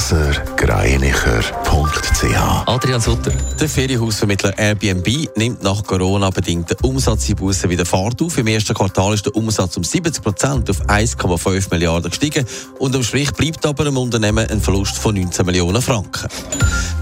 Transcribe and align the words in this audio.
blasergreinicher.ch 0.00 2.66
Adrian 2.66 3.00
Sutter. 3.00 3.32
Der 3.60 3.68
Ferienhausvermittler 3.68 4.58
Airbnb 4.58 5.28
nimmt 5.36 5.62
nach 5.62 5.84
Corona-bedingten 5.84 6.78
Umsatzeinbußen 6.82 7.68
wieder 7.68 7.84
Fahrt 7.84 8.22
auf. 8.22 8.38
Im 8.38 8.46
ersten 8.46 8.72
Quartal 8.72 9.12
ist 9.12 9.26
der 9.26 9.36
Umsatz 9.36 9.76
um 9.76 9.84
70 9.84 10.22
Prozent 10.22 10.70
auf 10.70 10.80
1,5 10.86 11.66
Milliarden 11.70 12.10
gestiegen 12.10 12.46
und 12.78 12.96
am 12.96 13.02
Strich 13.02 13.30
bleibt 13.32 13.66
aber 13.66 13.84
im 13.86 13.98
Unternehmen 13.98 14.48
ein 14.48 14.62
Verlust 14.62 14.96
von 14.96 15.14
19 15.14 15.44
Millionen 15.44 15.82
Franken. 15.82 16.28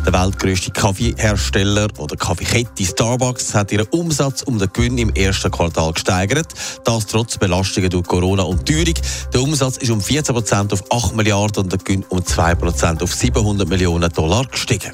Der 0.04 0.12
weltgrößte 0.12 0.70
Kaffeehersteller 0.70 1.88
oder 1.98 2.16
Kaffeekette 2.16 2.84
Starbucks 2.84 3.54
hat 3.54 3.72
ihren 3.72 3.86
Umsatz 3.88 4.42
um 4.42 4.58
den 4.58 4.72
Gewinn 4.72 4.98
im 4.98 5.14
ersten 5.14 5.50
Quartal 5.50 5.92
gesteigert. 5.92 6.46
Das 6.84 7.06
trotz 7.06 7.36
Belastungen 7.36 7.90
durch 7.90 8.06
Corona 8.06 8.42
und 8.42 8.66
Teuerung. 8.66 8.94
Der 9.32 9.42
Umsatz 9.42 9.76
ist 9.76 9.90
um 9.90 10.00
14 10.00 10.34
Prozent 10.34 10.72
auf 10.72 10.82
8 10.90 11.14
Milliarden 11.14 11.64
und 11.64 11.72
der 11.72 11.78
Gewinn 11.78 12.04
um 12.08 12.24
2 12.24 12.54
Prozent 12.54 12.87
auf 12.96 13.14
700 13.14 13.68
Millionen 13.68 14.10
Dollar 14.10 14.46
gestiegen. 14.46 14.92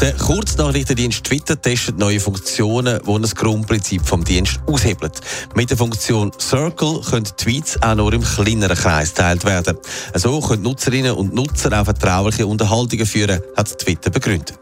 Der 0.00 0.14
Kurznachrichtendienst 0.14 1.24
Twitter 1.24 1.60
testet 1.60 1.98
neue 1.98 2.20
Funktionen, 2.20 3.00
die 3.06 3.20
das 3.20 3.34
Grundprinzip 3.34 4.06
vom 4.06 4.24
Dienst 4.24 4.58
aushebelt. 4.66 5.20
Mit 5.54 5.68
der 5.68 5.76
Funktion 5.76 6.32
Circle 6.40 7.02
können 7.02 7.26
Tweets 7.36 7.82
auch 7.82 7.94
nur 7.96 8.12
im 8.14 8.22
kleineren 8.22 8.76
Kreis 8.76 9.12
geteilt 9.12 9.44
werden. 9.44 9.76
So 10.14 10.40
können 10.40 10.62
Nutzerinnen 10.62 11.12
und 11.12 11.34
Nutzer 11.34 11.78
auch 11.78 11.84
vertrauliche 11.84 12.46
Unterhaltungen 12.46 13.04
führen, 13.04 13.40
hat 13.56 13.78
Twitter 13.78 14.10
begründet. 14.10 14.58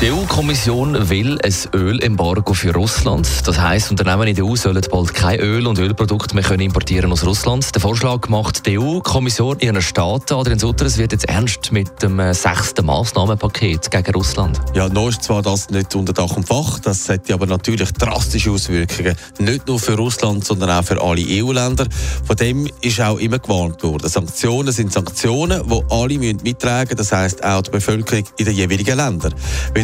Die 0.00 0.10
EU-Kommission 0.10 1.10
will 1.10 1.38
ein 1.42 1.54
Ölembargo 1.74 2.54
für 2.54 2.72
Russland. 2.72 3.28
Das 3.46 3.60
heisst, 3.60 3.90
Unternehmen 3.90 4.28
in 4.28 4.34
der 4.34 4.46
EU 4.46 4.56
sollen 4.56 4.82
bald 4.90 5.12
kein 5.12 5.38
Öl 5.38 5.66
und 5.66 5.78
Ölprodukte 5.78 6.34
mehr 6.34 6.42
können 6.42 6.62
importieren 6.62 7.12
aus 7.12 7.22
Russland. 7.22 7.74
Der 7.74 7.82
Vorschlag 7.82 8.26
macht 8.30 8.64
die 8.64 8.78
EU-Kommission 8.78 9.58
ihren 9.58 9.82
Staaten. 9.82 10.32
Adrian 10.32 10.58
Sutter, 10.58 10.86
es 10.86 10.96
wird 10.96 11.12
jetzt 11.12 11.26
ernst 11.26 11.70
mit 11.70 12.02
dem 12.02 12.18
äh, 12.18 12.32
sechsten 12.32 12.86
Massnahmenpaket 12.86 13.90
gegen 13.90 14.14
Russland. 14.14 14.58
Ja, 14.72 14.88
noch 14.88 15.10
ist 15.10 15.22
zwar 15.22 15.42
das 15.42 15.68
nicht 15.68 15.94
unter 15.94 16.14
Dach 16.14 16.34
und 16.34 16.48
Fach, 16.48 16.78
das 16.78 17.06
hätte 17.10 17.34
aber 17.34 17.44
natürlich 17.44 17.92
drastische 17.92 18.52
Auswirkungen. 18.52 19.14
Nicht 19.38 19.68
nur 19.68 19.78
für 19.78 19.96
Russland, 19.96 20.46
sondern 20.46 20.70
auch 20.70 20.82
für 20.82 20.98
alle 20.98 21.22
EU-Länder. 21.28 21.84
Von 22.24 22.36
dem 22.36 22.66
ist 22.80 23.02
auch 23.02 23.18
immer 23.18 23.38
gewarnt 23.38 23.82
worden. 23.82 24.08
Sanktionen 24.08 24.72
sind 24.72 24.94
Sanktionen, 24.94 25.62
die 25.68 25.82
alle 25.90 26.18
mittragen 26.18 26.88
müssen. 26.88 26.96
Das 26.96 27.12
heisst 27.12 27.44
auch 27.44 27.60
die 27.60 27.70
Bevölkerung 27.70 28.24
in 28.38 28.46
den 28.46 28.54
jeweiligen 28.54 28.96
Ländern. 28.96 29.34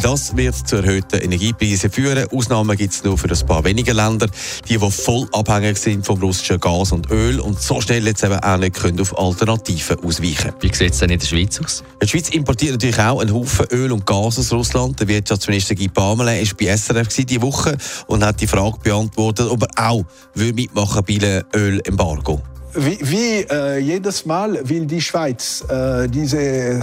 Das 0.06 0.36
wird 0.36 0.54
zu 0.54 0.76
erhöhten 0.76 1.20
Energiepreisen 1.20 1.90
führen. 1.90 2.28
Ausnahmen 2.30 2.76
gibt 2.76 2.94
es 2.94 3.02
nur 3.02 3.18
für 3.18 3.28
ein 3.28 3.46
paar 3.46 3.64
wenige 3.64 3.92
Länder, 3.92 4.28
die, 4.68 4.78
die 4.78 4.90
voll 4.92 5.26
abhängig 5.32 5.78
sind 5.78 6.06
vom 6.06 6.20
russischen 6.20 6.60
Gas 6.60 6.92
und 6.92 7.10
Öl 7.10 7.40
und 7.40 7.60
so 7.60 7.80
schnell 7.80 8.06
jetzt 8.06 8.22
eben 8.22 8.38
auch 8.38 8.56
nicht 8.56 8.76
können 8.76 9.00
auf 9.00 9.18
Alternativen 9.18 9.98
ausweichen 10.04 10.52
Wie 10.60 10.72
sieht 10.72 10.92
es 10.92 11.00
denn 11.00 11.10
in 11.10 11.18
der 11.18 11.26
Schweiz 11.26 11.60
aus? 11.60 11.82
Die 12.00 12.06
Schweiz 12.06 12.28
importiert 12.28 12.74
natürlich 12.74 13.00
auch 13.00 13.18
einen 13.18 13.34
Haufen 13.34 13.66
Öl 13.72 13.90
und 13.90 14.06
Gas 14.06 14.38
aus 14.38 14.52
Russland. 14.52 15.00
Der 15.00 15.08
Wirtschaftsminister 15.08 15.74
Guy 15.74 15.88
Parmelin 15.88 16.46
war 16.46 16.56
bei 16.56 16.76
SRF 16.76 17.08
diese 17.08 17.42
Woche 17.42 17.76
und 18.06 18.24
hat 18.24 18.40
die 18.40 18.46
Frage 18.46 18.78
beantwortet, 18.84 19.50
ob 19.50 19.64
er 19.64 19.90
auch 19.90 20.04
mitmachen 20.36 21.02
will 21.08 21.18
bei 21.18 21.26
einem 21.26 21.44
Ölembargo 21.52 22.40
wie, 22.76 22.98
wie 23.02 23.46
äh, 23.50 23.78
jedes 23.78 24.26
Mal 24.26 24.58
will 24.68 24.86
die 24.86 25.00
Schweiz 25.00 25.64
äh, 25.68 26.08
diese, 26.08 26.80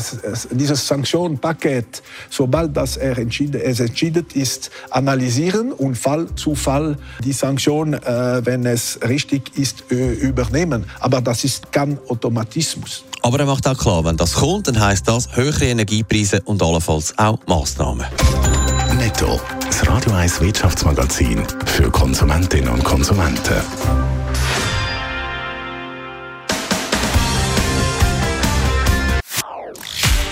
dieses 0.52 0.88
Sanktionenpaket, 0.88 2.02
sobald 2.30 2.76
das 2.76 2.98
er 2.98 3.18
entschieden, 3.18 3.62
es 3.62 3.80
entschieden 3.80 4.26
ist, 4.34 4.72
analysieren 4.90 5.72
und 5.72 5.98
Fall 5.98 6.28
zu 6.36 6.56
Fall 6.56 6.98
die 7.24 7.34
Sanktion, 7.34 7.94
äh, 7.94 8.46
wenn 8.46 8.66
es 8.66 9.00
richtig 9.08 9.58
ist, 9.58 9.84
übernehmen. 9.90 10.86
Aber 11.00 11.22
das 11.22 11.44
ist 11.44 11.72
kein 11.72 11.98
Automatismus. 12.08 13.04
Aber 13.22 13.40
er 13.40 13.46
macht 13.46 13.68
auch 13.68 13.78
klar, 13.78 14.04
wenn 14.06 14.18
das 14.18 14.34
kommt, 14.34 14.68
dann 14.68 14.80
heißt 14.80 15.08
das 15.08 15.36
höhere 15.36 15.66
Energiepreise 15.66 16.42
und 16.46 16.62
allenfalls 16.62 17.18
auch 17.18 17.40
Massnahmen. 17.48 18.06
Netto, 18.98 19.40
das 19.66 19.88
Radio 19.88 20.14
1 20.14 20.42
Wirtschaftsmagazin 20.42 21.44
für 21.66 21.90
Konsumentinnen 21.90 22.70
und 22.70 22.84
Konsumenten. 22.84 24.12